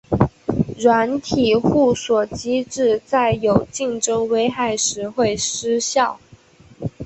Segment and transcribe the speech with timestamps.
[0.79, 6.19] 软体互锁机制在有竞争危害时会失效。